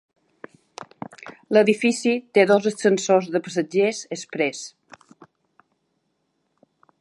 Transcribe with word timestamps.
L'edifici 1.57 2.13
té 2.37 2.45
dos 2.53 2.69
ascensors 2.71 3.29
de 3.35 3.43
passatgers 3.49 4.01
exprés. 4.19 4.63